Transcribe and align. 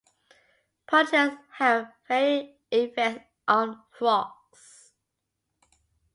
Pollutants 0.87 1.37
have 1.57 1.93
varying 2.07 2.55
effects 2.71 3.23
on 3.47 3.83
frogs. 3.91 4.93